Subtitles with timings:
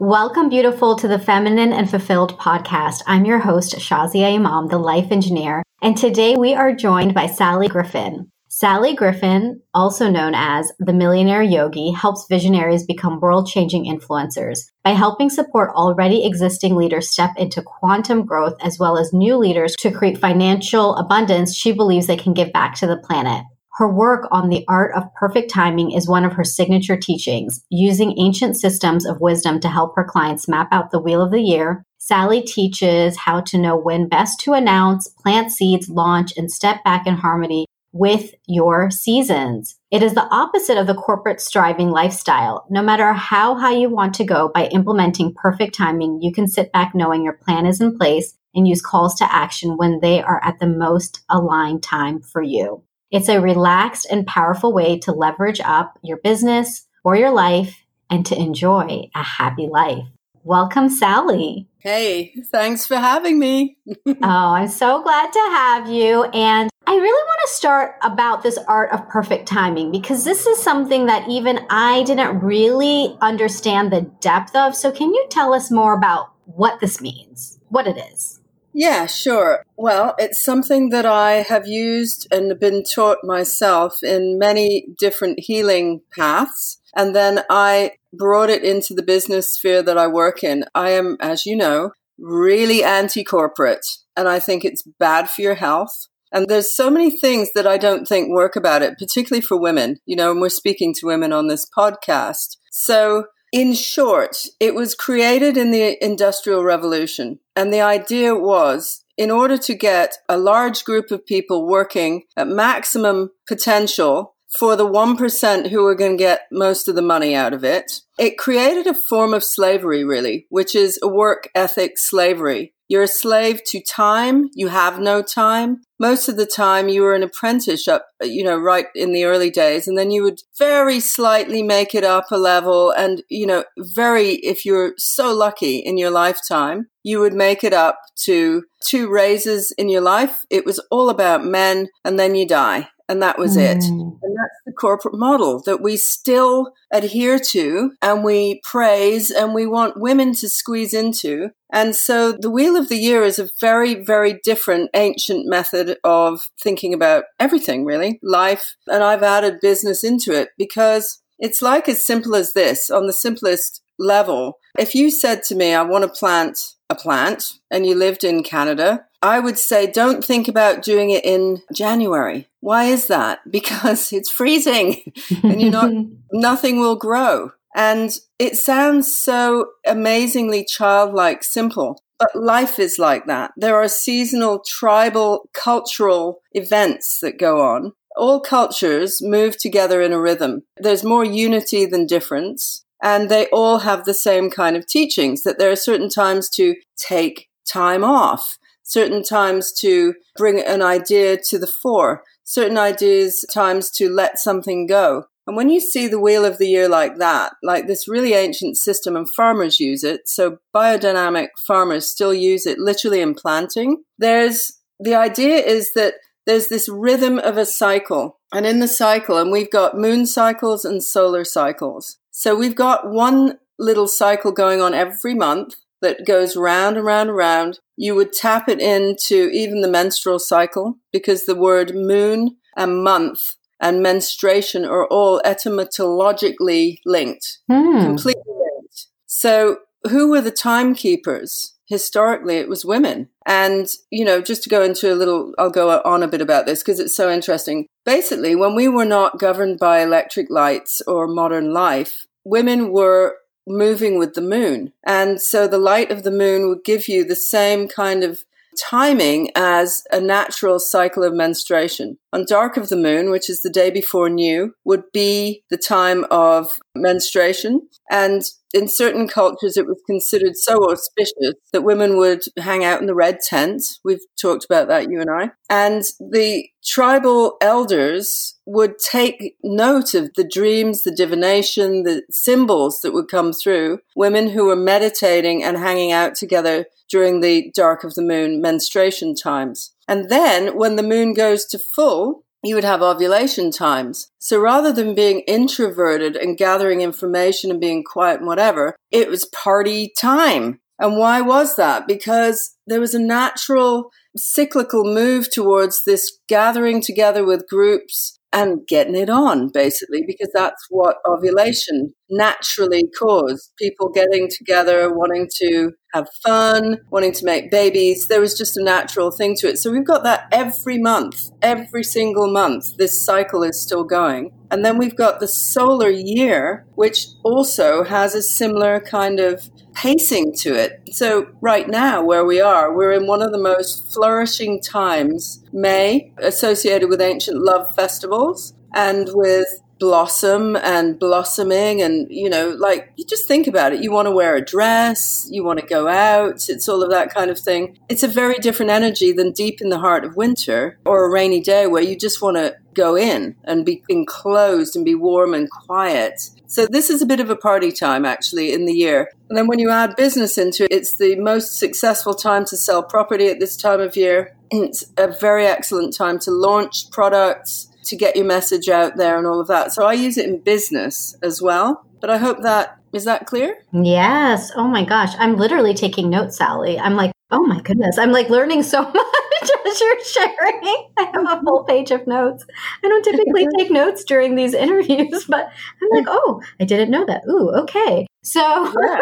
[0.00, 3.02] Welcome, beautiful, to the Feminine and Fulfilled podcast.
[3.08, 7.66] I'm your host, Shazia Imam, the life engineer, and today we are joined by Sally
[7.66, 8.30] Griffin.
[8.46, 14.90] Sally Griffin, also known as the Millionaire Yogi, helps visionaries become world changing influencers by
[14.90, 19.90] helping support already existing leaders step into quantum growth as well as new leaders to
[19.90, 23.42] create financial abundance she believes they can give back to the planet.
[23.78, 27.64] Her work on the art of perfect timing is one of her signature teachings.
[27.70, 31.40] Using ancient systems of wisdom to help her clients map out the wheel of the
[31.40, 36.82] year, Sally teaches how to know when best to announce, plant seeds, launch, and step
[36.82, 39.78] back in harmony with your seasons.
[39.92, 42.66] It is the opposite of the corporate striving lifestyle.
[42.70, 46.72] No matter how high you want to go by implementing perfect timing, you can sit
[46.72, 50.42] back knowing your plan is in place and use calls to action when they are
[50.42, 52.82] at the most aligned time for you.
[53.10, 58.24] It's a relaxed and powerful way to leverage up your business or your life and
[58.26, 60.04] to enjoy a happy life.
[60.44, 61.68] Welcome, Sally.
[61.78, 63.78] Hey, thanks for having me.
[64.06, 66.24] oh, I'm so glad to have you.
[66.24, 70.62] And I really want to start about this art of perfect timing because this is
[70.62, 74.74] something that even I didn't really understand the depth of.
[74.74, 78.37] So, can you tell us more about what this means, what it is?
[78.72, 79.64] Yeah, sure.
[79.76, 86.02] Well, it's something that I have used and been taught myself in many different healing
[86.14, 86.80] paths.
[86.94, 90.64] And then I brought it into the business sphere that I work in.
[90.74, 95.54] I am, as you know, really anti corporate, and I think it's bad for your
[95.54, 96.08] health.
[96.32, 99.96] And there's so many things that I don't think work about it, particularly for women,
[100.04, 102.56] you know, and we're speaking to women on this podcast.
[102.70, 107.38] So in short, it was created in the Industrial Revolution.
[107.56, 112.46] And the idea was in order to get a large group of people working at
[112.46, 117.52] maximum potential for the 1% who are going to get most of the money out
[117.52, 122.72] of it, it created a form of slavery, really, which is a work ethic slavery.
[122.88, 124.48] You're a slave to time.
[124.54, 125.82] You have no time.
[126.00, 129.50] Most of the time you were an apprentice up, you know, right in the early
[129.50, 129.86] days.
[129.86, 132.90] And then you would very slightly make it up a level.
[132.90, 137.72] And, you know, very, if you're so lucky in your lifetime, you would make it
[137.72, 140.44] up to two raises in your life.
[140.50, 143.62] It was all about men and then you die and that was mm.
[143.62, 143.84] it.
[143.84, 149.66] And that's the corporate model that we still adhere to and we praise and we
[149.66, 151.50] want women to squeeze into.
[151.72, 156.48] And so the Wheel of the Year is a very, very different ancient method of
[156.62, 158.76] thinking about everything, really, life.
[158.86, 163.12] And I've added business into it because it's like as simple as this on the
[163.12, 164.58] simplest level.
[164.78, 166.58] If you said to me, I want to plant
[166.90, 171.24] a plant and you lived in Canada, I would say don't think about doing it
[171.24, 172.48] in January.
[172.60, 173.40] Why is that?
[173.50, 175.12] Because it's freezing
[175.42, 175.92] and you're not,
[176.32, 177.52] nothing will grow.
[177.74, 183.52] And it sounds so amazingly childlike simple, but life is like that.
[183.56, 187.92] There are seasonal, tribal, cultural events that go on.
[188.16, 190.62] All cultures move together in a rhythm.
[190.78, 192.84] There's more unity than difference.
[193.00, 196.74] And they all have the same kind of teachings that there are certain times to
[196.96, 198.57] take time off,
[198.88, 204.86] certain times to bring an idea to the fore, certain ideas, times to let something
[204.86, 205.26] go.
[205.46, 208.76] And when you see the wheel of the year like that, like this really ancient
[208.76, 214.72] system, and farmers use it, so biodynamic farmers still use it literally in planting, there's
[214.98, 216.14] the idea is that
[216.46, 218.38] there's this rhythm of a cycle.
[218.52, 222.16] And in the cycle, and we've got moon cycles and solar cycles.
[222.30, 227.28] So we've got one little cycle going on every month that goes round and round
[227.28, 227.80] and round.
[228.00, 233.40] You would tap it into even the menstrual cycle because the word moon and month
[233.80, 238.04] and menstruation are all etymologically linked, mm.
[238.04, 239.06] completely linked.
[239.26, 241.74] So who were the timekeepers?
[241.88, 243.30] Historically, it was women.
[243.44, 246.66] And, you know, just to go into a little, I'll go on a bit about
[246.66, 247.86] this because it's so interesting.
[248.04, 253.38] Basically, when we were not governed by electric lights or modern life, women were
[253.68, 254.92] moving with the moon.
[255.04, 258.44] And so the light of the moon would give you the same kind of
[258.78, 262.18] timing as a natural cycle of menstruation.
[262.32, 266.24] On dark of the moon, which is the day before new, would be the time
[266.30, 267.88] of menstruation.
[268.10, 268.42] And
[268.74, 273.14] in certain cultures, it was considered so auspicious that women would hang out in the
[273.14, 273.82] red tent.
[274.04, 275.50] We've talked about that, you and I.
[275.70, 283.12] And the tribal elders would take note of the dreams, the divination, the symbols that
[283.12, 284.00] would come through.
[284.14, 289.34] Women who were meditating and hanging out together during the dark of the moon menstruation
[289.34, 289.94] times.
[290.06, 294.30] And then when the moon goes to full, you would have ovulation times.
[294.38, 299.44] So rather than being introverted and gathering information and being quiet and whatever, it was
[299.46, 300.80] party time.
[300.98, 302.08] And why was that?
[302.08, 309.14] Because there was a natural cyclical move towards this gathering together with groups and getting
[309.14, 313.70] it on, basically, because that's what ovulation naturally caused.
[313.78, 318.26] People getting together, wanting to have fun, wanting to make babies.
[318.26, 319.78] There was just a natural thing to it.
[319.78, 322.96] So we've got that every month, every single month.
[322.96, 324.52] This cycle is still going.
[324.70, 330.54] And then we've got the solar year, which also has a similar kind of pacing
[330.54, 331.02] to it.
[331.10, 336.32] So, right now, where we are, we're in one of the most flourishing times, May,
[336.38, 339.68] associated with ancient love festivals and with
[339.98, 344.02] blossom and blossoming and you know like you just think about it.
[344.02, 347.32] You want to wear a dress you want to go out it's all of that
[347.32, 347.98] kind of thing.
[348.08, 351.60] It's a very different energy than deep in the heart of winter or a rainy
[351.60, 355.70] day where you just want to go in and be enclosed and be warm and
[355.70, 356.50] quiet.
[356.66, 359.30] So this is a bit of a party time actually in the year.
[359.48, 363.02] And then when you add business into it it's the most successful time to sell
[363.02, 364.54] property at this time of year.
[364.70, 369.46] It's a very excellent time to launch products to get your message out there and
[369.46, 369.92] all of that.
[369.92, 372.04] So I use it in business as well.
[372.20, 373.78] But I hope that is that clear?
[373.92, 374.70] Yes.
[374.76, 375.34] Oh my gosh.
[375.38, 376.98] I'm literally taking notes, Sally.
[376.98, 378.18] I'm like, oh my goodness.
[378.18, 381.06] I'm like learning so much as you're sharing.
[381.16, 382.66] I have a full page of notes.
[383.02, 385.70] I don't typically take notes during these interviews, but
[386.02, 387.42] I'm like, oh, I didn't know that.
[387.48, 388.26] Ooh, okay.
[388.42, 389.18] So yeah.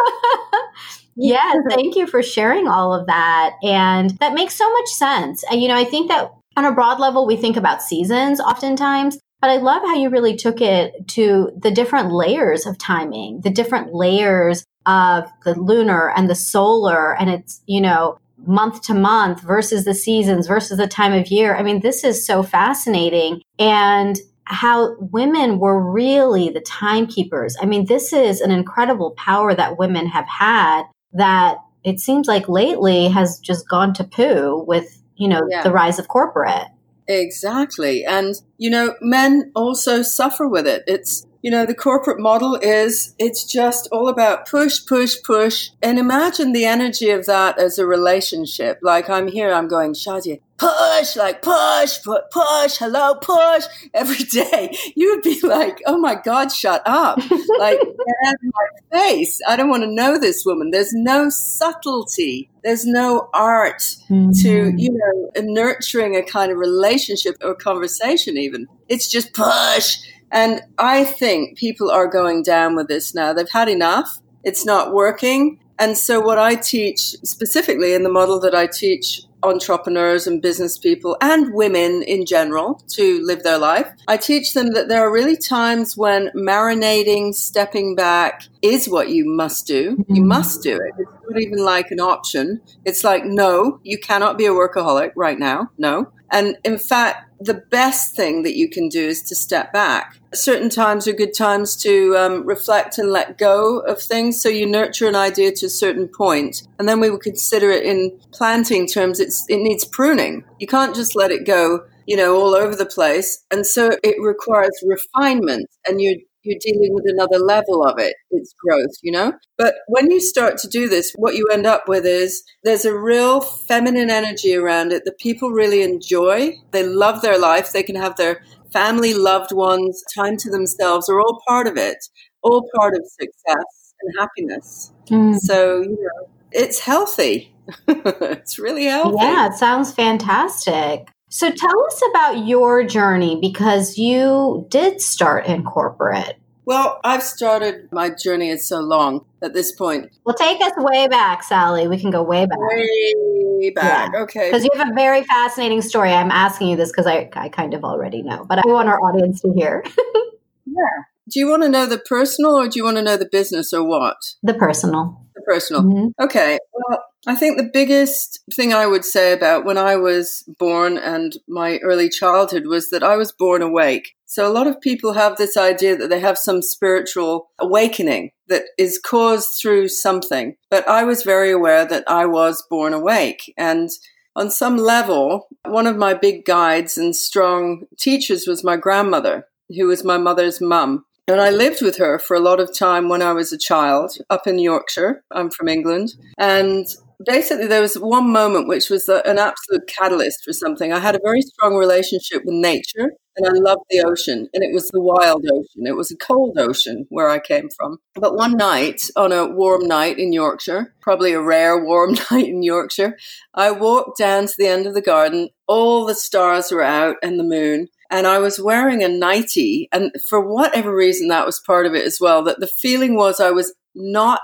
[1.17, 3.55] yeah, thank you for sharing all of that.
[3.63, 5.45] And that makes so much sense.
[5.51, 9.19] And you know, I think that on a broad level, we think about seasons oftentimes,
[9.41, 13.51] but I love how you really took it to the different layers of timing, the
[13.51, 19.43] different layers of the lunar and the solar, and it's, you know, month to month
[19.43, 21.57] versus the seasons versus the time of year.
[21.57, 23.43] I mean, this is so fascinating.
[23.59, 27.57] And how women were really the timekeepers.
[27.61, 32.49] I mean, this is an incredible power that women have had that it seems like
[32.49, 35.63] lately has just gone to poo with you know, yeah.
[35.63, 36.69] the rise of corporate.
[37.09, 38.05] Exactly.
[38.05, 40.83] And, you know, men also suffer with it.
[40.87, 45.71] It's, you know, the corporate model is it's just all about push, push, push.
[45.83, 48.81] And imagine the energy of that as a relationship.
[48.83, 53.65] Like I'm here, I'm going, Shazia, push, like push, push, push, hello, push
[53.95, 54.77] every day.
[54.99, 57.19] You would be like, oh my God, shut up.
[57.19, 59.41] like, get out of my face.
[59.47, 60.71] I don't want to know this woman.
[60.71, 62.49] There's no subtlety.
[62.65, 64.31] There's no art mm-hmm.
[64.43, 68.69] to, you know, nurturing a kind of relationship or conversation even.
[68.89, 69.99] It's just push
[70.31, 73.33] and I think people are going down with this now.
[73.33, 74.19] They've had enough.
[74.45, 75.61] It's not working.
[75.79, 80.79] And so, what I teach specifically in the model that I teach entrepreneurs and business
[80.79, 85.13] people and women in general to live their life, I teach them that there are
[85.13, 90.05] really times when marinating, stepping back is what you must do.
[90.09, 90.29] You mm-hmm.
[90.29, 90.95] must do it.
[90.99, 92.61] It's not even like an option.
[92.85, 95.71] It's like, no, you cannot be a workaholic right now.
[95.79, 96.13] No.
[96.33, 100.17] And in fact, the best thing that you can do is to step back.
[100.35, 104.43] Certain times are good times to um, reflect and let go of things.
[104.43, 107.85] So you nurture an idea to a certain point, and then we would consider it
[107.85, 109.21] in planting terms.
[109.21, 110.45] It's it needs pruning.
[110.59, 113.45] You can't just let it go, you know, all over the place.
[113.53, 118.15] And so it requires refinement, and you're you're dealing with another level of it.
[118.31, 119.33] It's growth, you know?
[119.59, 122.97] But when you start to do this, what you end up with is there's a
[122.97, 126.55] real feminine energy around it that people really enjoy.
[126.71, 127.73] They love their life.
[127.73, 128.41] They can have their
[128.73, 131.99] family, loved ones, time to themselves are all part of it,
[132.43, 134.93] all part of success and happiness.
[135.11, 135.37] Mm.
[135.39, 137.55] So, you know, it's healthy.
[137.89, 139.17] it's really healthy.
[139.21, 141.09] Yeah, it sounds fantastic.
[141.29, 146.39] So tell us about your journey because you did start in corporate.
[146.67, 150.11] Well, I've started my journey It's so long at this point.
[150.25, 151.87] Well, take us way back, Sally.
[151.87, 152.59] We can go way back.
[152.59, 154.11] Way back.
[154.13, 154.23] Yeah.
[154.23, 154.49] Okay.
[154.51, 156.11] Because you have a very fascinating story.
[156.11, 159.01] I'm asking you this because I, I kind of already know, but I want our
[159.01, 159.85] audience to hear.
[160.67, 161.05] yeah.
[161.31, 163.73] Do you want to know the personal or do you want to know the business
[163.73, 164.17] or what?
[164.43, 165.25] The personal.
[165.37, 165.83] The personal.
[165.83, 166.25] Mm-hmm.
[166.25, 166.59] Okay.
[166.73, 171.37] Well, I think the biggest thing I would say about when I was born and
[171.49, 174.15] my early childhood was that I was born awake.
[174.27, 178.65] So a lot of people have this idea that they have some spiritual awakening that
[178.79, 180.57] is caused through something.
[180.71, 183.53] But I was very aware that I was born awake.
[183.57, 183.91] And
[184.37, 189.89] on some level, one of my big guides and strong teachers was my grandmother, who
[189.89, 191.07] was my mother's mum.
[191.27, 194.17] And I lived with her for a lot of time when I was a child
[194.31, 195.25] up in Yorkshire.
[195.33, 196.15] I'm from England.
[196.39, 196.87] And
[197.25, 200.93] basically there was one moment which was uh, an absolute catalyst for something.
[200.93, 204.49] I had a very strong relationship with nature and I loved the ocean.
[204.55, 205.87] And it was the wild ocean.
[205.87, 207.99] It was a cold ocean where I came from.
[208.15, 212.63] But one night, on a warm night in Yorkshire, probably a rare warm night in
[212.63, 213.17] Yorkshire,
[213.55, 215.51] I walked down to the end of the garden.
[215.67, 217.89] All the stars were out and the moon.
[218.11, 219.89] And I was wearing a nightie.
[219.93, 222.43] And for whatever reason, that was part of it as well.
[222.45, 224.43] That the feeling was I was not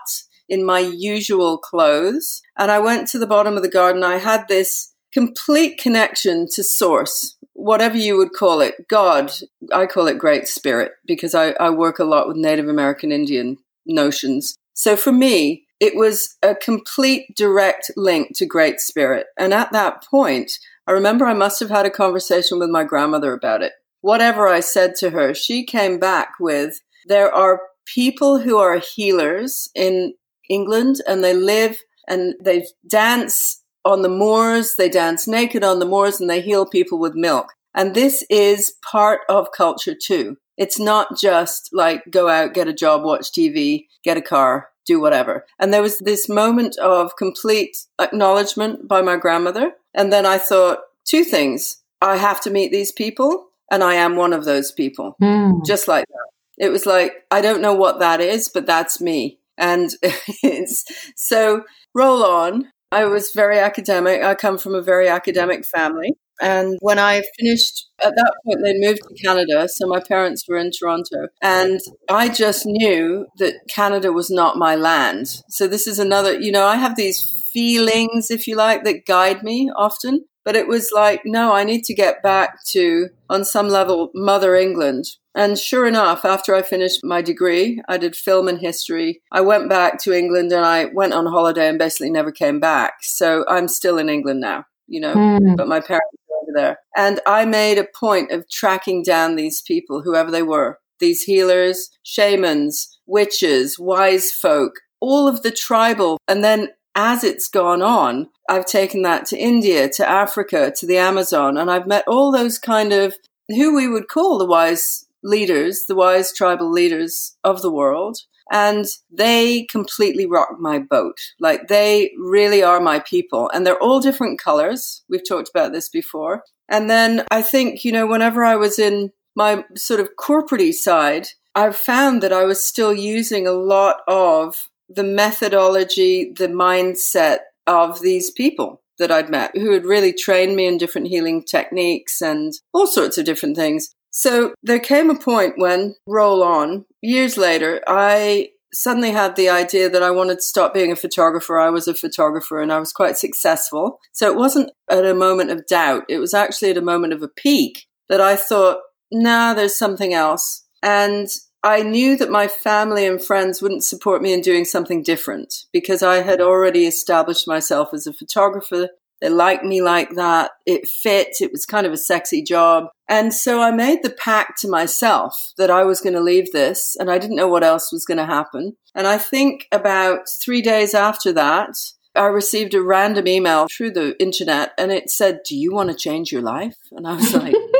[0.52, 2.42] in my usual clothes.
[2.58, 4.04] And I went to the bottom of the garden.
[4.04, 9.32] I had this complete connection to source, whatever you would call it, God.
[9.72, 13.56] I call it Great Spirit because I, I work a lot with Native American Indian
[13.86, 14.54] notions.
[14.74, 19.28] So for me, it was a complete direct link to Great Spirit.
[19.38, 20.52] And at that point,
[20.86, 23.72] I remember I must have had a conversation with my grandmother about it.
[24.02, 29.70] Whatever I said to her, she came back with there are people who are healers
[29.74, 30.12] in
[30.48, 35.86] England and they live and they dance on the moors, they dance naked on the
[35.86, 37.52] moors and they heal people with milk.
[37.74, 40.36] And this is part of culture too.
[40.56, 45.00] It's not just like go out, get a job, watch TV, get a car, do
[45.00, 45.46] whatever.
[45.58, 49.72] And there was this moment of complete acknowledgement by my grandmother.
[49.94, 51.78] And then I thought two things.
[52.00, 55.16] I have to meet these people and I am one of those people.
[55.22, 55.64] Mm.
[55.64, 56.28] Just like that.
[56.58, 59.38] It was like, I don't know what that is, but that's me.
[59.58, 59.90] And
[60.42, 60.84] it's
[61.16, 62.70] so roll on.
[62.90, 64.22] I was very academic.
[64.22, 66.14] I come from a very academic family.
[66.42, 69.68] And when I finished, at that point, they'd moved to Canada.
[69.68, 71.28] So my parents were in Toronto.
[71.40, 71.80] And
[72.10, 75.28] I just knew that Canada was not my land.
[75.48, 79.42] So this is another, you know, I have these feelings, if you like, that guide
[79.42, 80.24] me often.
[80.44, 84.56] But it was like, no, I need to get back to, on some level, Mother
[84.56, 85.06] England.
[85.34, 89.22] And sure enough, after I finished my degree, I did film and history.
[89.30, 92.94] I went back to England and I went on holiday and basically never came back.
[93.02, 95.56] So I'm still in England now, you know, mm.
[95.56, 96.78] but my parents are over there.
[96.96, 101.88] And I made a point of tracking down these people, whoever they were, these healers,
[102.02, 106.18] shamans, witches, wise folk, all of the tribal.
[106.28, 110.98] And then as it's gone on, I've taken that to India, to Africa, to the
[110.98, 113.14] Amazon, and I've met all those kind of
[113.48, 118.18] who we would call the wise leaders, the wise tribal leaders of the world.
[118.50, 121.16] And they completely rock my boat.
[121.40, 123.50] Like they really are my people.
[123.54, 125.04] And they're all different colors.
[125.08, 126.42] We've talked about this before.
[126.68, 131.28] And then I think, you know, whenever I was in my sort of corporate side,
[131.54, 138.00] I've found that I was still using a lot of the methodology, the mindset of
[138.00, 142.52] these people that I'd met who had really trained me in different healing techniques and
[142.72, 143.92] all sorts of different things.
[144.10, 149.88] So there came a point when, roll on, years later, I suddenly had the idea
[149.88, 151.58] that I wanted to stop being a photographer.
[151.58, 153.98] I was a photographer and I was quite successful.
[154.12, 156.04] So it wasn't at a moment of doubt.
[156.08, 158.78] It was actually at a moment of a peak that I thought,
[159.10, 160.64] nah, there's something else.
[160.82, 161.28] And
[161.64, 166.02] I knew that my family and friends wouldn't support me in doing something different because
[166.02, 168.88] I had already established myself as a photographer.
[169.20, 170.50] They liked me like that.
[170.66, 171.36] It fit.
[171.40, 172.86] It was kind of a sexy job.
[173.08, 176.96] And so I made the pact to myself that I was going to leave this
[176.98, 178.76] and I didn't know what else was going to happen.
[178.94, 181.76] And I think about three days after that,
[182.16, 185.96] I received a random email through the internet and it said, Do you want to
[185.96, 186.76] change your life?
[186.90, 187.54] And I was like,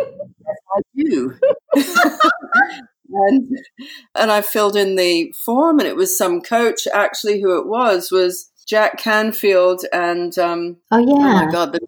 [0.47, 1.35] Yes, I do.
[3.13, 3.49] and,
[4.15, 6.87] and I filled in the form, and it was some coach.
[6.93, 11.81] Actually, who it was was Jack Canfield, and um, oh yeah, oh my god, the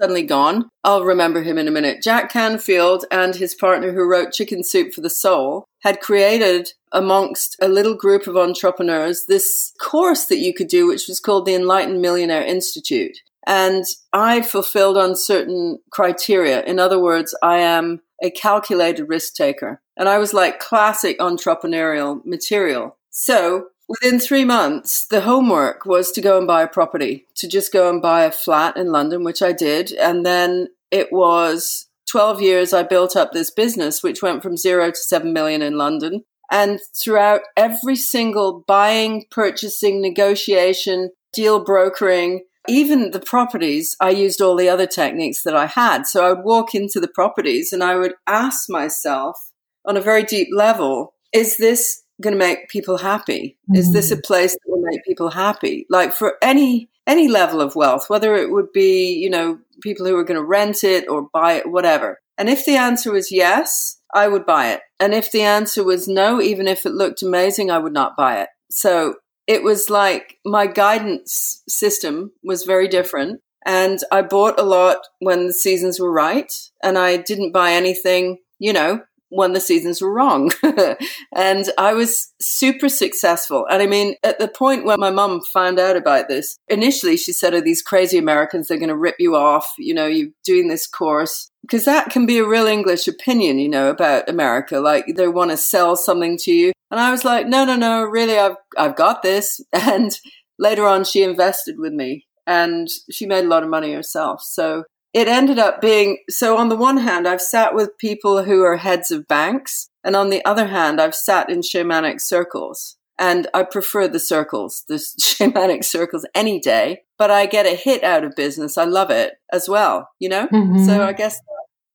[0.00, 0.68] suddenly gone.
[0.82, 2.02] I'll remember him in a minute.
[2.02, 7.56] Jack Canfield and his partner, who wrote Chicken Soup for the Soul, had created amongst
[7.60, 11.54] a little group of entrepreneurs this course that you could do, which was called the
[11.54, 13.18] Enlightened Millionaire Institute.
[13.46, 16.62] And I fulfilled on certain criteria.
[16.62, 19.80] In other words, I am a calculated risk taker.
[19.96, 22.96] And I was like classic entrepreneurial material.
[23.10, 27.72] So within three months, the homework was to go and buy a property, to just
[27.72, 29.92] go and buy a flat in London, which I did.
[29.92, 34.90] And then it was 12 years I built up this business, which went from zero
[34.90, 36.24] to 7 million in London.
[36.50, 44.56] And throughout every single buying, purchasing, negotiation, deal brokering, even the properties, I used all
[44.56, 46.06] the other techniques that I had.
[46.06, 49.52] So I would walk into the properties and I would ask myself
[49.86, 53.58] on a very deep level, is this going to make people happy?
[53.68, 53.76] Mm-hmm.
[53.76, 54.24] Is this a mm.
[54.24, 55.86] place that will make people happy?
[55.90, 60.16] Like for any any level of wealth, whether it would be, you know, people who
[60.16, 62.18] are going to rent it or buy it, whatever.
[62.38, 64.80] And if the answer was yes, I would buy it.
[64.98, 68.40] And if the answer was no, even if it looked amazing, I would not buy
[68.40, 68.48] it.
[68.70, 73.40] So it was like my guidance system was very different.
[73.66, 76.52] And I bought a lot when the seasons were right.
[76.82, 80.50] And I didn't buy anything you know, when the seasons were wrong.
[81.34, 83.66] and I was super successful.
[83.68, 87.32] And I mean, at the point where my mum found out about this, initially she
[87.32, 89.74] said, Oh, these crazy Americans, they're going to rip you off.
[89.78, 91.50] You know, you're doing this course.
[91.62, 94.80] Because that can be a real English opinion, you know, about America.
[94.80, 96.72] Like they want to sell something to you.
[96.94, 99.60] And I was like, no, no, no, really, I've, I've got this.
[99.72, 100.12] And
[100.60, 104.42] later on, she invested with me and she made a lot of money herself.
[104.42, 108.62] So it ended up being so on the one hand, I've sat with people who
[108.62, 109.88] are heads of banks.
[110.04, 112.96] And on the other hand, I've sat in shamanic circles.
[113.18, 118.04] And I prefer the circles, the shamanic circles any day, but I get a hit
[118.04, 118.78] out of business.
[118.78, 120.46] I love it as well, you know?
[120.46, 120.84] Mm-hmm.
[120.84, 121.40] So I guess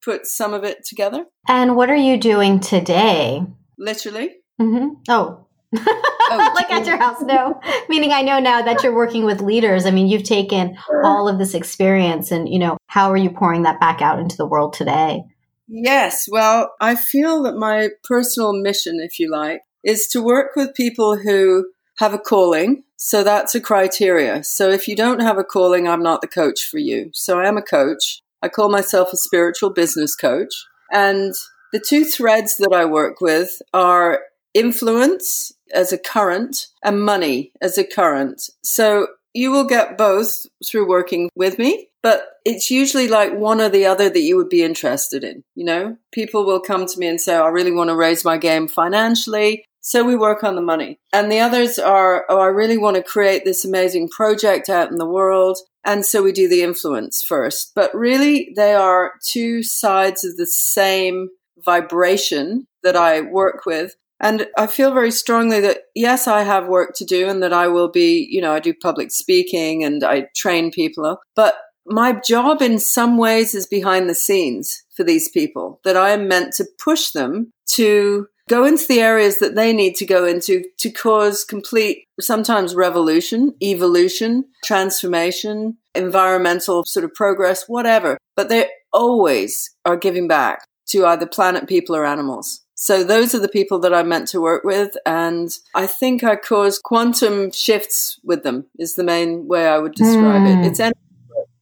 [0.04, 1.24] put some of it together.
[1.48, 3.46] And what are you doing today?
[3.78, 4.39] Literally.
[4.60, 4.88] Mm-hmm.
[5.08, 7.60] Oh, oh, like at your house no.
[7.88, 9.86] Meaning i know now that you're working with leaders.
[9.86, 13.64] I mean you've taken all of this experience and you know how are you pouring
[13.64, 15.24] that back out into the world today?
[15.68, 16.28] Yes.
[16.30, 21.18] Well i feel that my personal mission if you like is to work with people
[21.18, 22.84] who have a calling.
[22.98, 24.44] So that's a criteria.
[24.44, 27.12] So if you don't have a calling i'm not the coach for you.
[27.14, 28.22] So i am a coach.
[28.42, 30.54] I call myself a spiritual business coach.
[30.92, 31.34] And
[31.72, 34.22] the two threads that I work with are
[34.60, 38.42] influence as a current and money as a current.
[38.64, 43.70] So you will get both through working with me, but it's usually like one or
[43.70, 45.44] the other that you would be interested in.
[45.56, 48.38] You know, people will come to me and say, I really want to raise my
[48.38, 49.66] game financially.
[49.82, 51.00] So we work on the money.
[51.14, 54.98] And the others are, oh, I really want to create this amazing project out in
[54.98, 55.58] the world.
[55.86, 57.72] And so we do the influence first.
[57.76, 61.30] But really, they are two sides of the same
[61.64, 63.96] vibration that I work with.
[64.20, 67.68] And I feel very strongly that yes, I have work to do and that I
[67.68, 72.62] will be, you know, I do public speaking and I train people, but my job
[72.62, 76.66] in some ways is behind the scenes for these people that I am meant to
[76.84, 81.46] push them to go into the areas that they need to go into to cause
[81.46, 88.18] complete, sometimes revolution, evolution, transformation, environmental sort of progress, whatever.
[88.36, 92.62] But they always are giving back to either planet, people, or animals.
[92.82, 94.96] So those are the people that I'm meant to work with.
[95.06, 99.96] And I think I cause quantum shifts with them is the main way I would
[99.96, 100.48] describe mm.
[100.48, 100.56] it.
[100.56, 100.64] Hmm.
[100.64, 100.98] It's,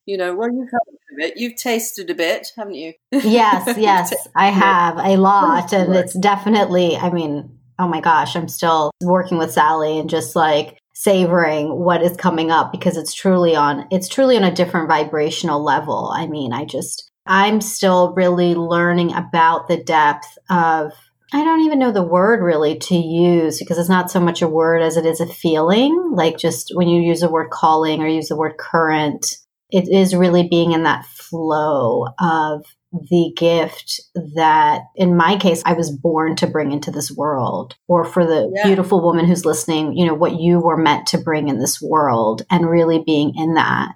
[0.06, 0.78] you know, well, you've had
[1.12, 1.34] a bit.
[1.38, 2.94] You've tasted a bit, haven't you?
[3.12, 5.74] Yes, yes, I have a lot.
[5.74, 7.50] And it's definitely, I mean,
[7.80, 12.52] oh my gosh, I'm still working with Sally and just like savoring what is coming
[12.52, 16.12] up because it's truly on, it's truly on a different vibrational level.
[16.16, 20.94] I mean, I just, I'm still really learning about the depth of
[21.34, 24.48] I don't even know the word really to use because it's not so much a
[24.48, 26.12] word as it is a feeling.
[26.14, 29.36] Like just when you use the word calling or use the word current,
[29.70, 32.64] it is really being in that flow of
[32.94, 34.00] the gift
[34.36, 38.50] that in my case I was born to bring into this world or for the
[38.56, 38.66] yeah.
[38.66, 42.44] beautiful woman who's listening, you know, what you were meant to bring in this world
[42.50, 43.92] and really being in that.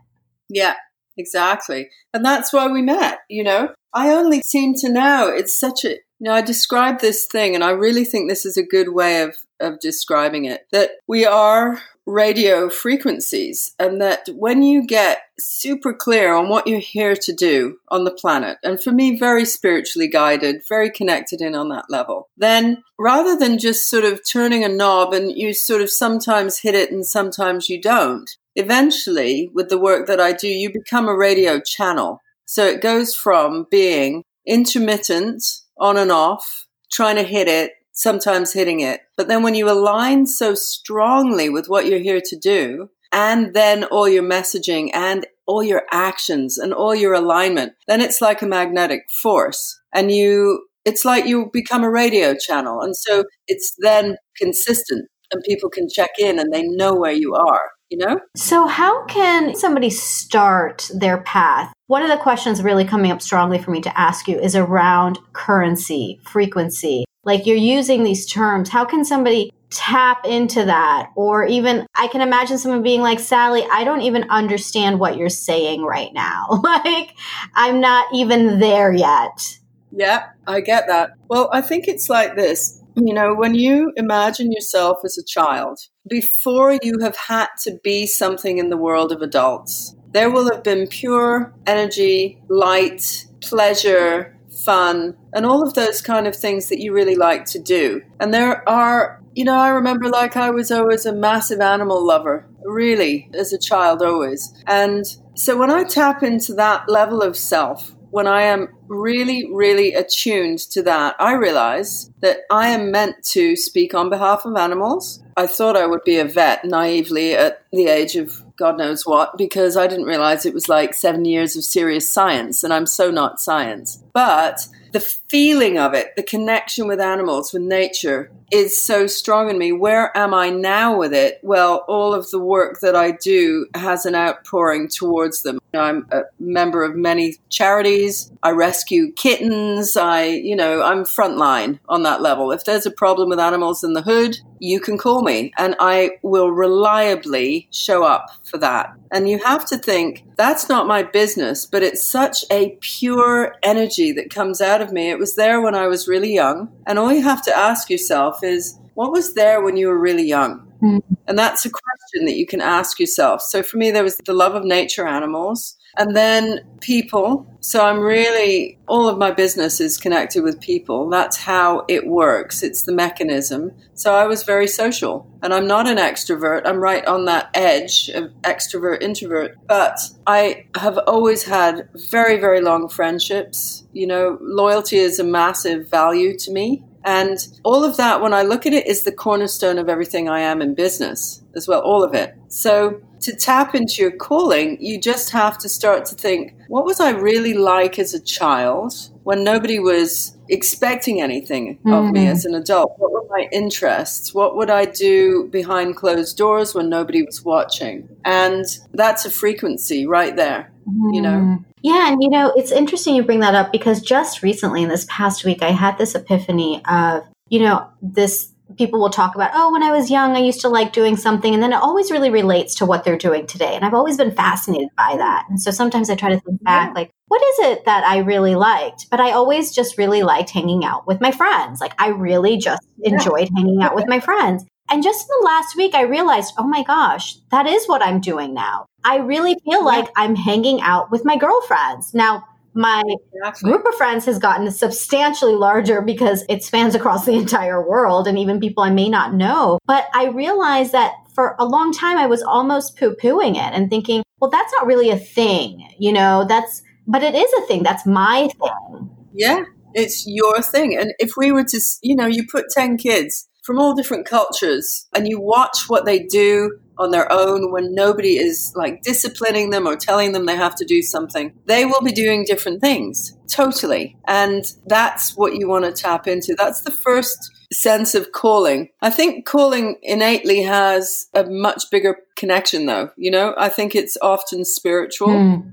[0.50, 0.76] Yeah,
[1.18, 1.90] exactly.
[2.14, 3.70] And that's why we met, you know.
[3.94, 7.72] I only seem to know it's such a now, I describe this thing, and I
[7.72, 12.70] really think this is a good way of, of describing it that we are radio
[12.70, 18.04] frequencies, and that when you get super clear on what you're here to do on
[18.04, 22.84] the planet, and for me, very spiritually guided, very connected in on that level, then
[23.00, 26.92] rather than just sort of turning a knob and you sort of sometimes hit it
[26.92, 31.60] and sometimes you don't, eventually, with the work that I do, you become a radio
[31.60, 32.20] channel.
[32.46, 38.80] So it goes from being intermittent on and off, trying to hit it, sometimes hitting
[38.80, 39.02] it.
[39.18, 43.84] But then when you align so strongly with what you're here to do, and then
[43.86, 48.48] all your messaging and all your actions and all your alignment, then it's like a
[48.48, 49.82] magnetic force.
[49.94, 52.80] And you, it's like you become a radio channel.
[52.82, 57.36] And so it's then consistent and people can check in and they know where you
[57.36, 58.20] are you know?
[58.36, 61.72] So, how can somebody start their path?
[61.88, 65.20] One of the questions really coming up strongly for me to ask you is around
[65.34, 67.04] currency, frequency.
[67.24, 68.70] Like you're using these terms.
[68.70, 71.12] How can somebody tap into that?
[71.16, 75.30] Or even, I can imagine someone being like, Sally, I don't even understand what you're
[75.30, 76.48] saying right now.
[76.64, 77.14] like,
[77.54, 79.60] I'm not even there yet.
[79.92, 81.12] Yeah, I get that.
[81.28, 85.80] Well, I think it's like this you know, when you imagine yourself as a child,
[86.08, 90.64] before you have had to be something in the world of adults, there will have
[90.64, 96.94] been pure energy, light, pleasure, fun, and all of those kind of things that you
[96.94, 98.02] really like to do.
[98.20, 102.48] And there are, you know, I remember like I was always a massive animal lover,
[102.66, 104.54] really, as a child, always.
[104.68, 109.94] And so when I tap into that level of self, when I am really, really
[109.94, 115.24] attuned to that, I realize that I am meant to speak on behalf of animals.
[115.42, 119.40] I thought I would be a vet naively at the age of God knows what
[119.40, 123.10] because I didn't realize it was like seven years of serious science, and I'm so
[123.10, 124.04] not science.
[124.14, 129.58] But the feeling of it, the connection with animals, with nature, is so strong in
[129.58, 129.72] me.
[129.72, 131.40] Where am I now with it?
[131.42, 135.60] Well, all of the work that I do has an outpouring towards them.
[135.74, 138.32] I'm a member of many charities.
[138.44, 139.96] I rescue kittens.
[139.96, 142.52] I, you know, I'm frontline on that level.
[142.52, 146.18] If there's a problem with animals in the hood, you can call me and I
[146.22, 148.94] will reliably show up for that.
[149.12, 154.12] And you have to think that's not my business, but it's such a pure energy
[154.14, 155.10] that comes out of me.
[155.10, 156.72] It was there when I was really young.
[156.86, 160.26] And all you have to ask yourself is, what was there when you were really
[160.26, 160.68] young?
[160.82, 161.02] Mm.
[161.28, 163.42] And that's a question that you can ask yourself.
[163.42, 167.46] So for me, there was the love of nature, animals, and then people.
[167.60, 171.10] So I'm really, all of my business is connected with people.
[171.10, 172.64] That's how it works.
[172.64, 173.72] It's the mechanism.
[173.94, 176.66] So I was very social and I'm not an extrovert.
[176.66, 179.58] I'm right on that edge of extrovert, introvert.
[179.68, 183.84] But I have always had very, very long friendships.
[183.94, 186.84] You know, loyalty is a massive value to me.
[187.04, 190.42] And all of that, when I look at it, is the cornerstone of everything I
[190.42, 192.36] am in business as well, all of it.
[192.48, 197.00] So to tap into your calling, you just have to start to think, what was
[197.00, 201.94] I really like as a child when nobody was expecting anything mm-hmm.
[201.94, 202.32] of me mm-hmm.
[202.32, 202.94] as an adult?
[202.98, 204.34] What were my interests?
[204.34, 208.10] What would I do behind closed doors when nobody was watching?
[208.26, 211.14] And that's a frequency right there, mm-hmm.
[211.14, 211.64] you know?
[211.84, 215.06] Yeah, and you know, it's interesting you bring that up because just recently in this
[215.10, 219.72] past week, I had this epiphany of, you know, this people will talk about, oh,
[219.72, 221.54] when I was young, I used to like doing something.
[221.54, 223.76] And then it always really relates to what they're doing today.
[223.76, 225.46] And I've always been fascinated by that.
[225.50, 228.56] And so sometimes I try to think back, like, what is it that I really
[228.56, 229.08] liked?
[229.10, 231.82] But I always just really liked hanging out with my friends.
[231.82, 233.58] Like, I really just enjoyed yeah.
[233.58, 234.66] hanging out with my friends.
[234.92, 238.20] And just in the last week, I realized, oh my gosh, that is what I'm
[238.20, 238.88] doing now.
[239.06, 242.14] I really feel like I'm hanging out with my girlfriends.
[242.14, 243.02] Now, my
[243.34, 243.72] exactly.
[243.72, 248.38] group of friends has gotten substantially larger because it spans across the entire world and
[248.38, 249.80] even people I may not know.
[249.88, 253.90] But I realized that for a long time, I was almost poo pooing it and
[253.90, 255.88] thinking, well, that's not really a thing.
[256.00, 257.84] You know, that's, but it is a thing.
[257.84, 259.10] That's my thing.
[259.34, 260.98] Yeah, it's your thing.
[260.98, 265.08] And if we were to, you know, you put 10 kids from all different cultures
[265.16, 269.88] and you watch what they do on their own when nobody is like disciplining them
[269.88, 273.36] or telling them they have to do something, they will be doing different things.
[273.50, 274.18] Totally.
[274.28, 276.56] And that's what you want to tap into.
[276.58, 278.90] That's the first sense of calling.
[279.02, 283.10] I think calling innately has a much bigger connection though.
[283.18, 285.30] You know, I think it's often spiritual.
[285.30, 285.72] Mm.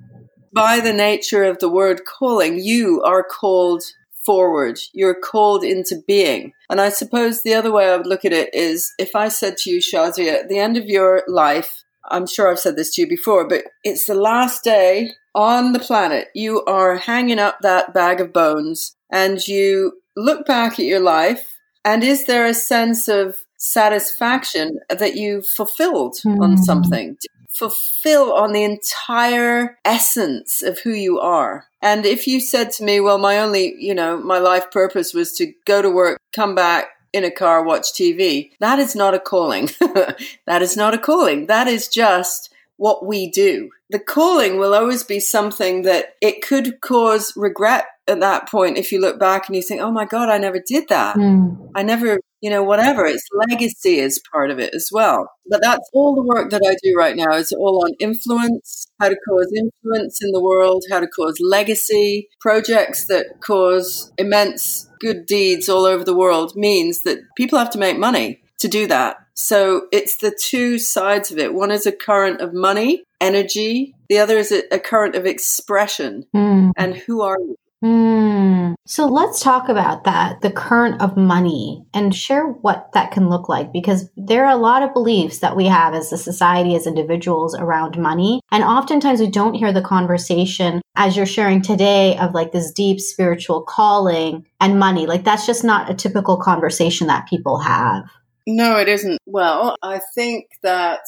[0.55, 3.83] By the nature of the word calling, you are called
[4.28, 4.78] forward.
[4.92, 6.52] You're called into being.
[6.68, 9.56] And I suppose the other way I would look at it is if I said
[9.56, 13.00] to you, Shazia, at the end of your life, I'm sure I've said this to
[13.00, 16.28] you before, but it's the last day on the planet.
[16.34, 21.58] You are hanging up that bag of bones and you look back at your life.
[21.82, 26.38] And is there a sense of satisfaction that you fulfilled mm.
[26.42, 26.62] on hmm.
[26.64, 27.16] something?
[27.59, 31.66] Fulfill on the entire essence of who you are.
[31.83, 35.33] And if you said to me, well, my only, you know, my life purpose was
[35.35, 38.51] to go to work, come back, in a car, watch TV.
[38.61, 39.71] That is not a calling.
[40.47, 41.47] that is not a calling.
[41.47, 43.71] That is just what we do.
[43.90, 48.90] The calling will always be something that it could cause regret at that point if
[48.92, 51.16] you look back and you think, oh my God, I never did that.
[51.16, 51.71] Mm.
[51.75, 53.05] I never you know, whatever.
[53.05, 55.31] It's legacy is part of it as well.
[55.49, 59.09] But that's all the work that I do right now is all on influence, how
[59.09, 62.29] to cause influence in the world, how to cause legacy.
[62.40, 67.79] Projects that cause immense good deeds all over the world means that people have to
[67.79, 69.16] make money to do that.
[69.35, 71.55] So it's the two sides of it.
[71.55, 73.94] One is a current of money, energy.
[74.09, 76.25] The other is a, current of expression.
[76.35, 76.73] Mm.
[76.77, 77.57] And who are you?
[77.82, 78.74] Mm.
[78.86, 83.48] So let's talk about that the current of money and share what that can look
[83.48, 86.86] like because there are a lot of beliefs that we have as a society, as
[86.86, 88.40] individuals around money.
[88.50, 92.98] And oftentimes we don't hear the conversation as you're sharing today of like this deep
[92.98, 95.06] spiritual calling and money.
[95.06, 98.04] Like that's just not a typical conversation that people have.
[98.46, 99.18] No, it isn't.
[99.26, 101.00] Well, I think that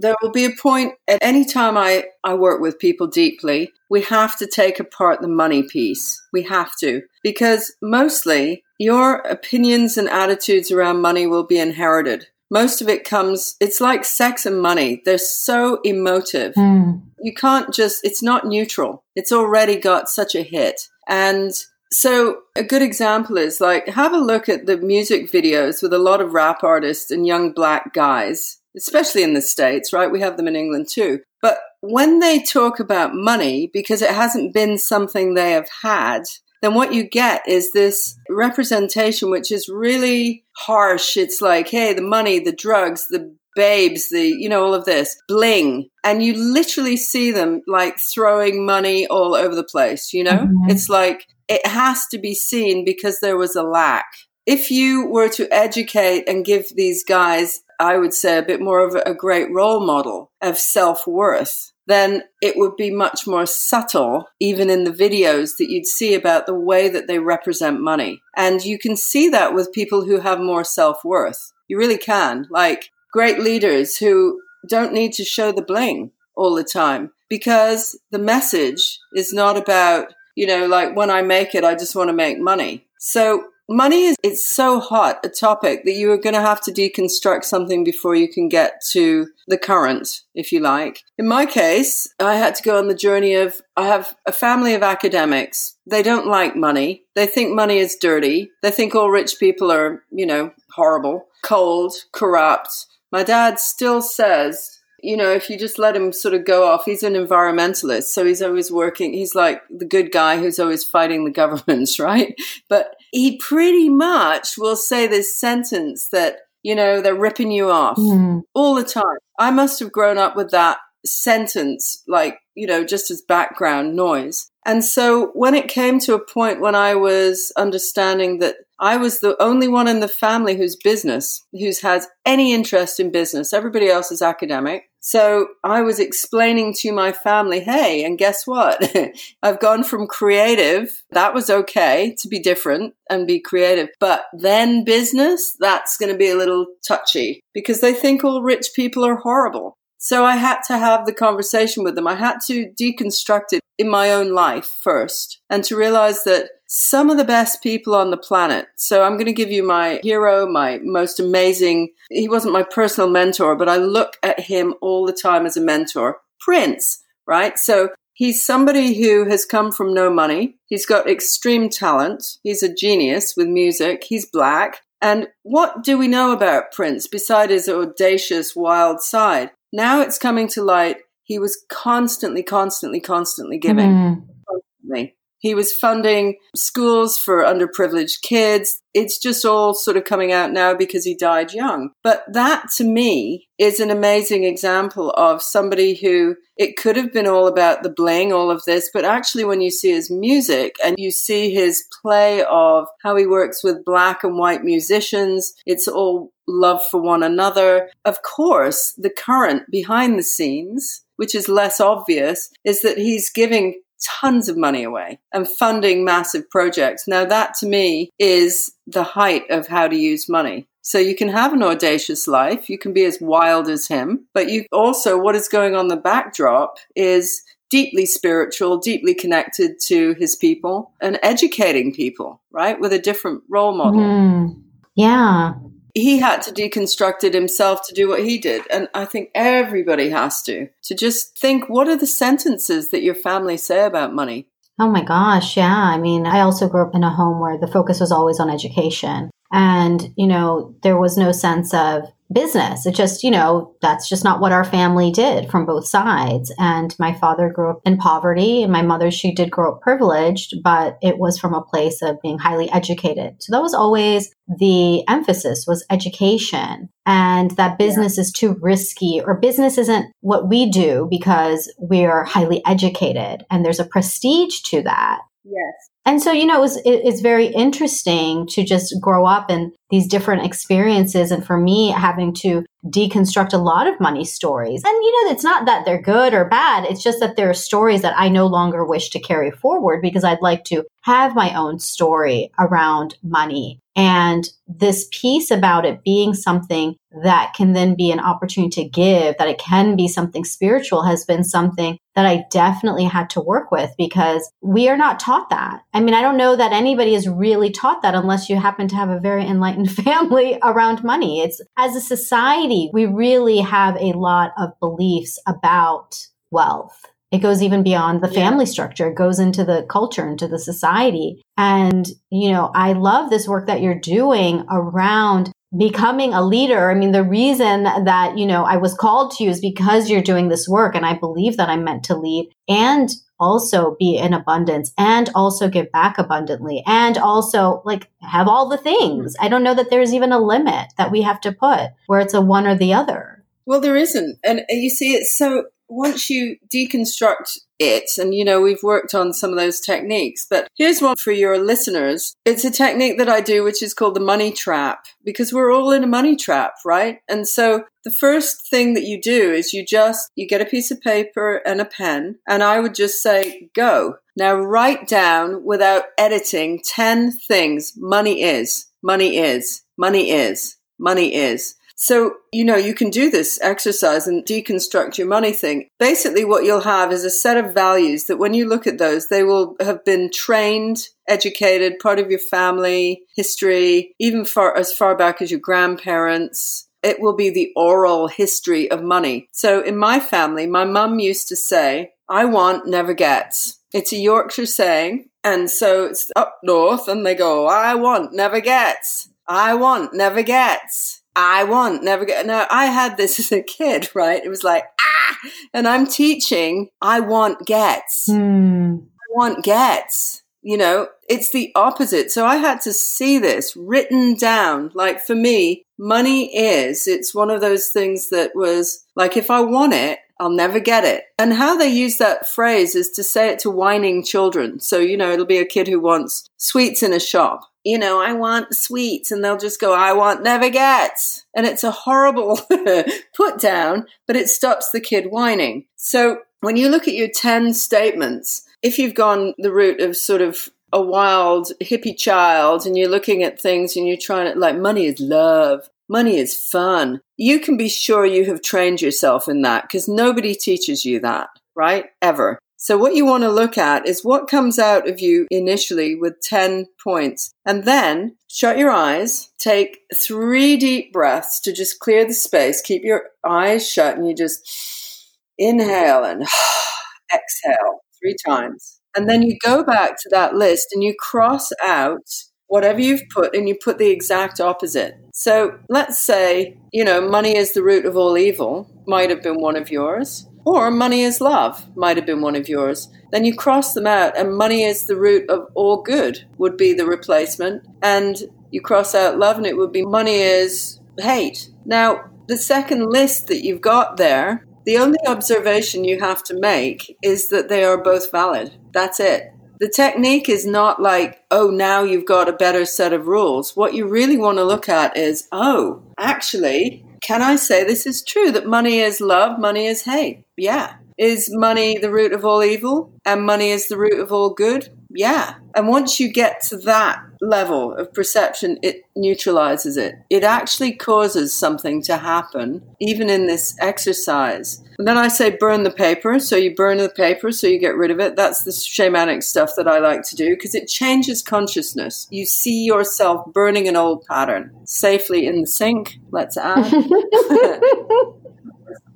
[0.00, 4.02] there will be a point at any time I, I work with people deeply, we
[4.02, 6.22] have to take apart the money piece.
[6.32, 7.02] We have to.
[7.22, 12.26] Because mostly your opinions and attitudes around money will be inherited.
[12.50, 15.02] most of it comes, it's like sex and money.
[15.04, 16.54] They're so emotive.
[16.54, 17.02] Mm.
[17.20, 19.04] You can't just, it's not neutral.
[19.14, 20.88] It's already got such a hit.
[21.06, 21.52] And
[21.90, 25.98] so a good example is like, have a look at the music videos with a
[25.98, 30.10] lot of rap artists and young black guys, especially in the States, right?
[30.10, 31.20] We have them in England too.
[31.42, 36.22] But when they talk about money, because it hasn't been something they have had,
[36.62, 41.16] then what you get is this representation which is really harsh.
[41.16, 45.16] It's like, hey, the money, the drugs, the babes, the, you know, all of this
[45.28, 45.88] bling.
[46.02, 50.32] And you literally see them like throwing money all over the place, you know?
[50.32, 50.70] Mm-hmm.
[50.70, 54.06] It's like, it has to be seen because there was a lack.
[54.46, 58.80] If you were to educate and give these guys, I would say, a bit more
[58.80, 64.28] of a great role model of self worth, then it would be much more subtle,
[64.40, 68.20] even in the videos that you'd see about the way that they represent money.
[68.36, 71.52] And you can see that with people who have more self worth.
[71.68, 72.46] You really can.
[72.50, 78.18] Like great leaders who don't need to show the bling all the time because the
[78.18, 82.14] message is not about, you know, like when I make it, I just want to
[82.14, 82.86] make money.
[82.98, 86.72] So money is it's so hot a topic that you are going to have to
[86.72, 91.04] deconstruct something before you can get to the current if you like.
[91.18, 94.74] In my case i had to go on the journey of i have a family
[94.74, 95.76] of academics.
[95.86, 97.04] They don't like money.
[97.14, 98.50] They think money is dirty.
[98.62, 102.86] They think all rich people are you know horrible cold corrupt.
[103.10, 106.84] My dad still says you know, if you just let him sort of go off,
[106.84, 108.04] he's an environmentalist.
[108.04, 109.12] So he's always working.
[109.12, 112.34] He's like the good guy who's always fighting the governments, right?
[112.68, 117.96] But he pretty much will say this sentence that, you know, they're ripping you off
[117.96, 118.42] mm.
[118.54, 119.04] all the time.
[119.38, 124.50] I must have grown up with that sentence, like, you know, just as background noise.
[124.66, 129.20] And so when it came to a point when I was understanding that I was
[129.20, 133.52] the only one in the family whose business, who's has any interest in business.
[133.52, 134.87] Everybody else is academic.
[135.00, 138.92] So I was explaining to my family, hey, and guess what?
[139.42, 141.02] I've gone from creative.
[141.12, 143.88] That was okay to be different and be creative.
[144.00, 148.68] But then business, that's going to be a little touchy because they think all rich
[148.74, 149.77] people are horrible.
[149.98, 152.06] So I had to have the conversation with them.
[152.06, 157.10] I had to deconstruct it in my own life first and to realize that some
[157.10, 158.66] of the best people on the planet.
[158.76, 161.90] So I'm going to give you my hero, my most amazing.
[162.10, 165.62] He wasn't my personal mentor, but I look at him all the time as a
[165.62, 166.18] mentor.
[166.40, 167.58] Prince, right?
[167.58, 170.58] So he's somebody who has come from no money.
[170.66, 172.36] He's got extreme talent.
[172.42, 174.04] He's a genius with music.
[174.04, 174.82] He's black.
[175.00, 179.50] And what do we know about Prince besides his audacious, wild side?
[179.72, 180.98] Now it's coming to light.
[181.24, 183.90] He was constantly, constantly, constantly giving.
[183.90, 184.26] Mm.
[184.48, 185.14] Constantly.
[185.40, 188.80] He was funding schools for underprivileged kids.
[188.92, 191.90] It's just all sort of coming out now because he died young.
[192.02, 197.28] But that to me is an amazing example of somebody who it could have been
[197.28, 200.96] all about the bling, all of this, but actually when you see his music and
[200.98, 206.32] you see his play of how he works with black and white musicians, it's all
[206.48, 207.90] love for one another.
[208.04, 213.82] Of course, the current behind the scenes which is less obvious, is that he's giving
[214.20, 217.08] tons of money away and funding massive projects.
[217.08, 220.68] Now, that to me is the height of how to use money.
[220.80, 224.48] So you can have an audacious life, you can be as wild as him, but
[224.48, 230.36] you also, what is going on the backdrop is deeply spiritual, deeply connected to his
[230.36, 232.80] people and educating people, right?
[232.80, 234.00] With a different role model.
[234.00, 234.62] Mm,
[234.94, 235.54] yeah
[236.02, 238.62] he had to deconstruct it himself to do what he did.
[238.70, 243.14] And I think everybody has to, to just think what are the sentences that your
[243.14, 244.48] family say about money?
[244.80, 245.74] Oh my gosh, yeah.
[245.74, 248.50] I mean, I also grew up in a home where the focus was always on
[248.50, 249.30] education.
[249.52, 252.86] And, you know, there was no sense of business.
[252.86, 256.52] It just, you know, that's just not what our family did from both sides.
[256.58, 260.54] And my father grew up in poverty and my mother, she did grow up privileged,
[260.62, 263.36] but it was from a place of being highly educated.
[263.40, 268.22] So that was always the emphasis was education and that business yeah.
[268.22, 273.80] is too risky or business isn't what we do because we're highly educated and there's
[273.80, 275.20] a prestige to that.
[275.44, 275.90] Yes.
[276.08, 279.74] And so, you know, it was, it, it's very interesting to just grow up in
[279.90, 281.30] these different experiences.
[281.30, 284.82] And for me, having to deconstruct a lot of money stories.
[284.86, 286.86] And, you know, it's not that they're good or bad.
[286.86, 290.24] It's just that there are stories that I no longer wish to carry forward because
[290.24, 293.78] I'd like to have my own story around money.
[293.94, 299.36] And this piece about it being something that can then be an opportunity to give,
[299.38, 303.70] that it can be something spiritual has been something that I definitely had to work
[303.70, 305.82] with because we are not taught that.
[305.94, 308.96] I mean, I don't know that anybody is really taught that unless you happen to
[308.96, 311.40] have a very enlightened family around money.
[311.40, 316.16] It's as a society, we really have a lot of beliefs about
[316.50, 318.70] wealth it goes even beyond the family yeah.
[318.70, 319.08] structure.
[319.08, 321.42] It goes into the culture, into the society.
[321.58, 326.90] And, you know, I love this work that you're doing around becoming a leader.
[326.90, 330.22] I mean, the reason that, you know, I was called to you is because you're
[330.22, 334.32] doing this work and I believe that I'm meant to lead and also be in
[334.32, 339.36] abundance and also give back abundantly and also like have all the things.
[339.40, 342.34] I don't know that there's even a limit that we have to put where it's
[342.34, 343.44] a one or the other.
[343.66, 344.38] Well, there isn't.
[344.42, 349.32] And you see, it's so once you deconstruct it, and you know, we've worked on
[349.32, 352.34] some of those techniques, but here's one for your listeners.
[352.44, 355.90] It's a technique that I do, which is called the money trap, because we're all
[355.92, 357.18] in a money trap, right?
[357.28, 360.90] And so the first thing that you do is you just, you get a piece
[360.90, 364.16] of paper and a pen, and I would just say, go.
[364.36, 371.74] Now write down without editing 10 things money is, money is, money is, money is.
[372.00, 375.88] So, you know, you can do this exercise and deconstruct your money thing.
[375.98, 379.26] Basically, what you'll have is a set of values that when you look at those,
[379.26, 385.16] they will have been trained, educated, part of your family history, even far as far
[385.16, 386.88] back as your grandparents.
[387.02, 389.48] It will be the oral history of money.
[389.50, 393.80] So in my family, my mum used to say, I want never gets.
[393.92, 395.30] It's a Yorkshire saying.
[395.42, 399.30] And so it's up north and they go, I want never gets.
[399.48, 401.17] I want never gets.
[401.40, 402.46] I want never get.
[402.46, 404.44] No, I had this as a kid, right?
[404.44, 405.36] It was like, ah,
[405.72, 408.26] and I'm teaching, I want gets.
[408.26, 408.96] Hmm.
[409.14, 410.42] I want gets.
[410.60, 412.32] You know, it's the opposite.
[412.32, 414.90] So I had to see this written down.
[414.92, 419.60] Like for me, money is, it's one of those things that was like, if I
[419.60, 421.24] want it, I'll never get it.
[421.38, 424.80] And how they use that phrase is to say it to whining children.
[424.80, 427.60] So, you know, it'll be a kid who wants sweets in a shop.
[427.88, 429.32] You know, I want sweets.
[429.32, 431.46] And they'll just go, I want never gets.
[431.56, 432.60] And it's a horrible
[433.34, 435.86] put down, but it stops the kid whining.
[435.96, 440.42] So when you look at your 10 statements, if you've gone the route of sort
[440.42, 444.76] of a wild hippie child and you're looking at things and you're trying to, like,
[444.76, 449.62] money is love, money is fun, you can be sure you have trained yourself in
[449.62, 452.04] that because nobody teaches you that, right?
[452.20, 452.58] Ever.
[452.80, 456.40] So what you want to look at is what comes out of you initially with
[456.40, 457.52] 10 points.
[457.66, 462.80] And then shut your eyes, take three deep breaths to just clear the space.
[462.80, 466.42] Keep your eyes shut and you just inhale and
[467.34, 469.00] exhale three times.
[469.16, 472.28] And then you go back to that list and you cross out
[472.68, 475.14] whatever you've put and you put the exact opposite.
[475.34, 479.60] So let's say, you know, money is the root of all evil, might have been
[479.60, 480.47] one of yours.
[480.68, 483.08] Or money is love might have been one of yours.
[483.32, 486.92] Then you cross them out, and money is the root of all good would be
[486.92, 487.84] the replacement.
[488.02, 488.36] And
[488.70, 491.70] you cross out love, and it would be money is hate.
[491.86, 497.16] Now, the second list that you've got there, the only observation you have to make
[497.22, 498.74] is that they are both valid.
[498.92, 499.50] That's it.
[499.80, 503.74] The technique is not like, oh, now you've got a better set of rules.
[503.74, 508.22] What you really want to look at is, oh, actually, can I say this is
[508.22, 510.44] true that money is love, money is hate?
[510.56, 510.94] Yeah.
[511.16, 514.88] Is money the root of all evil and money is the root of all good?
[515.10, 515.54] Yeah.
[515.74, 520.16] And once you get to that level of perception, it neutralizes it.
[520.30, 524.82] It actually causes something to happen, even in this exercise.
[524.98, 526.38] And then I say burn the paper.
[526.40, 528.34] So you burn the paper so you get rid of it.
[528.34, 532.26] That's the shamanic stuff that I like to do because it changes consciousness.
[532.30, 536.18] You see yourself burning an old pattern safely in the sink.
[536.32, 536.92] Let's add.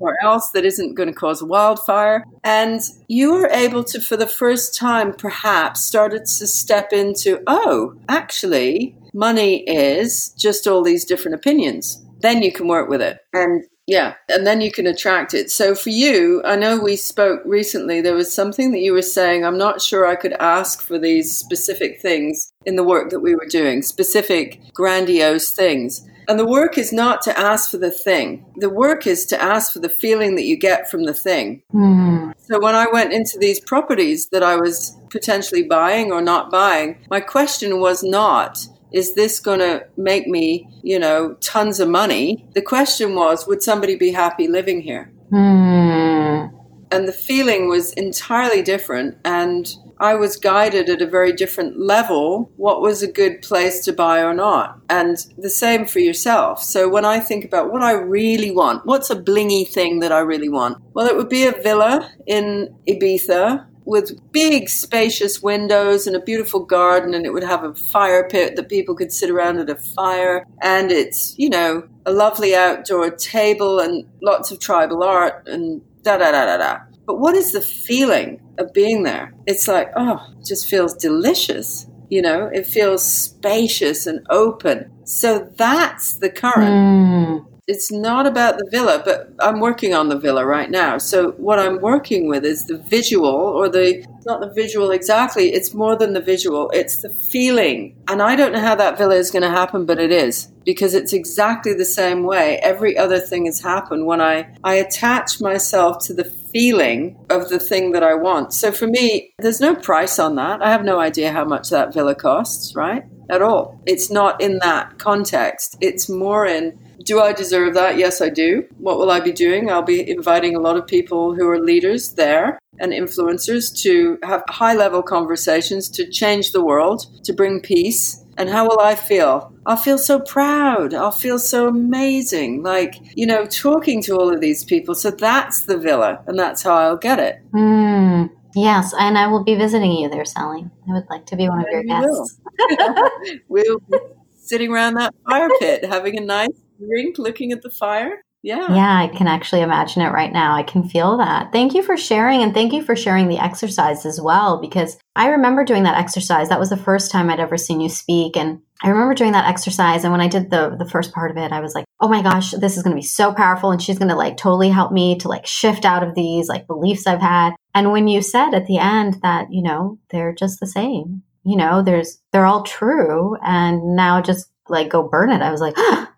[0.03, 2.25] or else that isn't going to cause a wildfire.
[2.45, 7.95] And you were able to, for the first time, perhaps started to step into, oh,
[8.09, 12.05] actually, money is just all these different opinions.
[12.21, 13.21] Then you can work with it.
[13.33, 15.51] And yeah, and then you can attract it.
[15.51, 19.45] So for you, I know we spoke recently, there was something that you were saying,
[19.45, 23.35] I'm not sure I could ask for these specific things in the work that we
[23.35, 26.09] were doing, specific grandiose things.
[26.29, 28.45] And the work is not to ask for the thing.
[28.57, 31.63] The work is to ask for the feeling that you get from the thing.
[31.75, 32.33] Mm.
[32.39, 36.99] So when I went into these properties that I was potentially buying or not buying,
[37.11, 42.47] my question was not, is this going to make me, you know, tons of money?
[42.55, 45.13] The question was, would somebody be happy living here?
[45.33, 46.53] Mm.
[46.93, 49.17] and the feeling was entirely different.
[49.25, 53.93] And I was guided at a very different level what was a good place to
[53.93, 54.81] buy or not.
[54.91, 56.61] And the same for yourself.
[56.61, 60.19] So when I think about what I really want, what's a blingy thing that I
[60.19, 60.79] really want?
[60.93, 66.65] Well, it would be a villa in Ibiza with big spacious windows and a beautiful
[66.65, 69.75] garden and it would have a fire pit that people could sit around at a
[69.75, 75.83] fire and it's you know a lovely outdoor table and lots of tribal art and
[76.05, 79.35] da da da da da but what is the feeling of being there?
[79.47, 81.87] It's like, oh, it just feels delicious.
[82.09, 84.91] You know, it feels spacious and open.
[85.05, 86.73] So that's the current.
[86.73, 87.47] Mm.
[87.69, 90.99] It's not about the villa, but I'm working on the villa right now.
[90.99, 95.73] So what I'm working with is the visual or the not the visual exactly, it's
[95.73, 97.97] more than the visual, it's the feeling.
[98.09, 100.95] And I don't know how that villa is going to happen, but it is because
[100.95, 106.05] it's exactly the same way every other thing has happened when I I attach myself
[106.07, 108.53] to the feeling of the thing that I want.
[108.53, 110.63] So for me, there's no price on that.
[110.63, 113.05] I have no idea how much that villa costs, right?
[113.31, 113.81] At all.
[113.87, 115.77] It's not in that context.
[115.81, 117.99] It's more in do I deserve that?
[117.99, 118.67] Yes, I do.
[118.79, 119.71] What will I be doing?
[119.71, 124.43] I'll be inviting a lot of people who are leaders there and influencers to have
[124.49, 128.25] high level conversations to change the world, to bring peace.
[128.39, 129.53] And how will I feel?
[129.67, 130.95] I'll feel so proud.
[130.95, 132.63] I'll feel so amazing.
[132.63, 134.95] Like, you know, talking to all of these people.
[134.95, 137.43] So that's the villa, and that's how I'll get it.
[137.53, 140.65] Mm, yes, and I will be visiting you there, Sally.
[140.89, 142.41] I would like to be one of your guests.
[143.49, 143.99] we'll be
[144.43, 148.23] sitting around that fire pit having a nice drink, looking at the fire.
[148.43, 148.75] Yeah.
[148.75, 150.57] Yeah, I can actually imagine it right now.
[150.57, 151.53] I can feel that.
[151.53, 155.29] Thank you for sharing and thank you for sharing the exercise as well because I
[155.29, 156.49] remember doing that exercise.
[156.49, 159.49] That was the first time I'd ever seen you speak and I remember doing that
[159.49, 162.09] exercise and when I did the the first part of it, I was like, "Oh
[162.09, 164.71] my gosh, this is going to be so powerful and she's going to like totally
[164.71, 168.23] help me to like shift out of these like beliefs I've had." And when you
[168.23, 171.23] said at the end that, you know, they're just the same.
[171.45, 175.43] You know, there's they're all true and now just like go burn it.
[175.43, 175.77] I was like,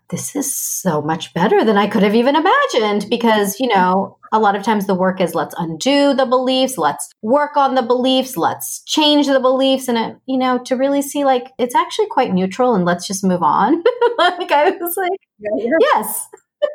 [0.09, 4.39] this is so much better than I could have even imagined because, you know, a
[4.39, 8.37] lot of times the work is let's undo the beliefs, let's work on the beliefs,
[8.37, 9.87] let's change the beliefs.
[9.87, 13.23] And, it, you know, to really see like it's actually quite neutral and let's just
[13.23, 13.83] move on.
[14.17, 15.77] like I was like, yeah, yeah.
[15.81, 16.27] yes.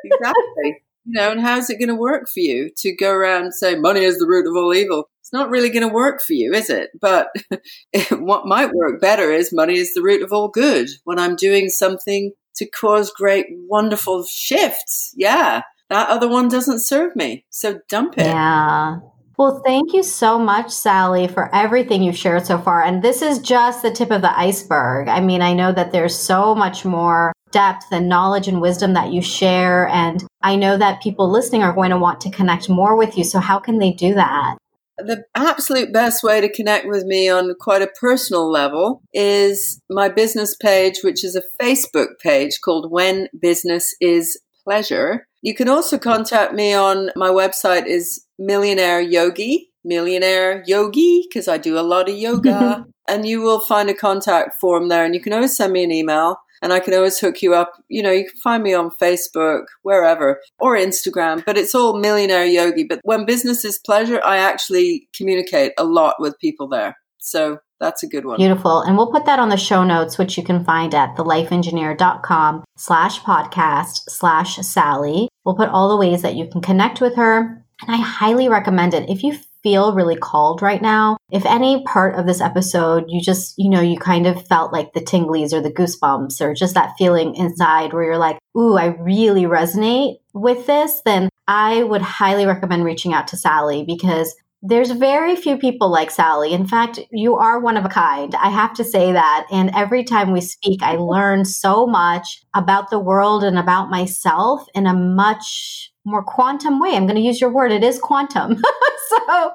[0.05, 0.83] exactly.
[1.05, 3.75] You know, and how's it going to work for you to go around and say
[3.75, 5.09] money is the root of all evil?
[5.31, 6.89] It's not really going to work for you, is it?
[6.99, 7.29] But
[8.11, 11.69] what might work better is money is the root of all good when I'm doing
[11.69, 15.13] something to cause great, wonderful shifts.
[15.15, 15.61] Yeah.
[15.89, 17.45] That other one doesn't serve me.
[17.49, 18.25] So dump it.
[18.25, 18.97] Yeah.
[19.37, 22.83] Well, thank you so much, Sally, for everything you've shared so far.
[22.83, 25.07] And this is just the tip of the iceberg.
[25.07, 29.13] I mean, I know that there's so much more depth and knowledge and wisdom that
[29.13, 29.87] you share.
[29.87, 33.23] And I know that people listening are going to want to connect more with you.
[33.23, 34.57] So, how can they do that?
[35.05, 40.09] The absolute best way to connect with me on quite a personal level is my
[40.09, 45.27] business page, which is a Facebook page called When Business is Pleasure.
[45.41, 51.57] You can also contact me on my website is Millionaire Yogi, Millionaire Yogi, because I
[51.57, 52.85] do a lot of yoga.
[53.07, 55.91] and you will find a contact form there, and you can always send me an
[55.91, 57.73] email and I can always hook you up.
[57.89, 62.45] You know, you can find me on Facebook, wherever, or Instagram, but it's all Millionaire
[62.45, 62.83] Yogi.
[62.83, 66.97] But when business is pleasure, I actually communicate a lot with people there.
[67.19, 68.37] So that's a good one.
[68.37, 68.81] Beautiful.
[68.81, 73.19] And we'll put that on the show notes, which you can find at thelifeengineer.com slash
[73.21, 75.27] podcast slash Sally.
[75.45, 77.63] We'll put all the ways that you can connect with her.
[77.81, 79.09] And I highly recommend it.
[79.09, 83.55] If you feel really called right now, if any part of this episode you just,
[83.57, 86.93] you know, you kind of felt like the tinglies or the goosebumps or just that
[86.97, 92.45] feeling inside where you're like, ooh, I really resonate with this, then I would highly
[92.45, 96.53] recommend reaching out to Sally because there's very few people like Sally.
[96.53, 98.35] In fact, you are one of a kind.
[98.35, 99.47] I have to say that.
[99.51, 104.67] And every time we speak, I learn so much about the world and about myself
[104.75, 106.95] in a much more quantum way.
[106.95, 107.71] I'm going to use your word.
[107.71, 108.57] It is quantum.
[109.09, 109.53] so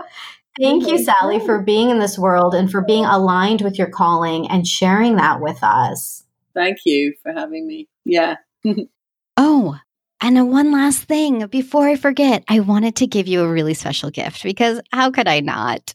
[0.60, 1.02] thank you, mm-hmm.
[1.02, 5.16] Sally, for being in this world and for being aligned with your calling and sharing
[5.16, 6.24] that with us.
[6.54, 7.88] Thank you for having me.
[8.04, 8.36] Yeah.
[9.36, 9.78] oh,
[10.20, 14.10] and one last thing before I forget, I wanted to give you a really special
[14.10, 15.94] gift because how could I not?